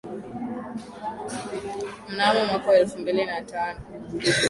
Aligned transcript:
Mnamo 2.09 2.41
mwaka 2.45 2.67
wa 2.69 2.75
elfu 2.77 2.99
mbili 2.99 3.25
na 3.25 3.41
tano 3.41 3.79